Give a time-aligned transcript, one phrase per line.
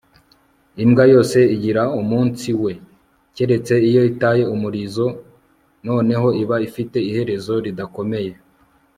[0.83, 2.73] imbwa yose igira umunsi we,
[3.35, 5.05] keretse iyo itaye umurizo,
[5.87, 8.31] noneho iba ifite iherezo ridakomeye